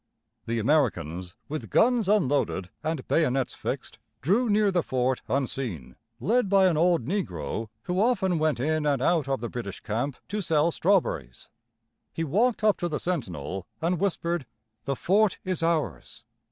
The 0.47 0.57
Americans, 0.57 1.35
with 1.47 1.69
guns 1.69 2.09
unloaded 2.09 2.71
and 2.83 3.07
bayonets 3.07 3.53
fixed, 3.53 3.99
drew 4.23 4.49
near 4.49 4.71
the 4.71 4.81
fort 4.81 5.21
unseen, 5.27 5.95
led 6.19 6.49
by 6.49 6.65
an 6.65 6.75
old 6.75 7.05
negro 7.05 7.69
who 7.83 8.01
often 8.01 8.39
went 8.39 8.59
in 8.59 8.87
and 8.87 8.99
out 8.99 9.27
of 9.27 9.41
the 9.41 9.47
British 9.47 9.79
camp 9.81 10.17
to 10.29 10.41
sell 10.41 10.71
strawberries. 10.71 11.49
He 12.11 12.23
walked 12.23 12.63
up 12.63 12.77
to 12.77 12.89
the 12.89 12.99
sentinel, 12.99 13.67
and 13.79 13.99
whispered: 13.99 14.47
"The 14.85 14.95
fort 14.95 15.37
is 15.45 15.61
ours." 15.61 16.25